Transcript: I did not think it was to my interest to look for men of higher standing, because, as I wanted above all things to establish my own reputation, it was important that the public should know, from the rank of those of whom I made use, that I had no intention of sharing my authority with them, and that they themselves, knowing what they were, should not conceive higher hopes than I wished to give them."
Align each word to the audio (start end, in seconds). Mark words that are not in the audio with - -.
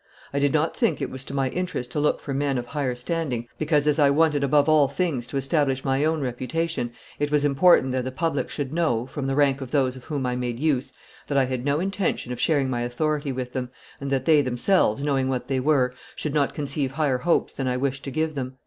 I 0.33 0.39
did 0.39 0.51
not 0.51 0.75
think 0.75 0.99
it 0.99 1.11
was 1.11 1.23
to 1.25 1.33
my 1.35 1.49
interest 1.51 1.91
to 1.91 1.99
look 1.99 2.19
for 2.19 2.33
men 2.33 2.57
of 2.57 2.65
higher 2.65 2.95
standing, 2.95 3.47
because, 3.59 3.85
as 3.85 3.99
I 3.99 4.09
wanted 4.09 4.43
above 4.43 4.67
all 4.67 4.87
things 4.87 5.27
to 5.27 5.37
establish 5.37 5.85
my 5.85 6.03
own 6.03 6.21
reputation, 6.21 6.91
it 7.19 7.29
was 7.29 7.45
important 7.45 7.91
that 7.91 8.03
the 8.03 8.11
public 8.11 8.49
should 8.49 8.73
know, 8.73 9.05
from 9.05 9.27
the 9.27 9.35
rank 9.35 9.61
of 9.61 9.69
those 9.69 9.95
of 9.95 10.05
whom 10.05 10.25
I 10.25 10.35
made 10.35 10.57
use, 10.57 10.91
that 11.27 11.37
I 11.37 11.45
had 11.45 11.63
no 11.63 11.79
intention 11.79 12.31
of 12.33 12.39
sharing 12.39 12.67
my 12.67 12.81
authority 12.81 13.31
with 13.31 13.53
them, 13.53 13.69
and 13.99 14.09
that 14.09 14.25
they 14.25 14.41
themselves, 14.41 15.03
knowing 15.03 15.29
what 15.29 15.47
they 15.47 15.59
were, 15.59 15.93
should 16.15 16.33
not 16.33 16.55
conceive 16.55 16.93
higher 16.93 17.19
hopes 17.19 17.53
than 17.53 17.67
I 17.67 17.77
wished 17.77 18.03
to 18.05 18.09
give 18.09 18.33
them." 18.33 18.57